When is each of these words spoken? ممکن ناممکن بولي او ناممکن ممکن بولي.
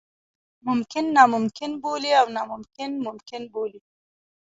ممکن 0.67 1.05
ناممکن 1.17 1.71
بولي 1.83 2.11
او 2.21 2.27
ناممکن 2.37 2.91
ممکن 3.05 3.41
بولي. 3.53 3.81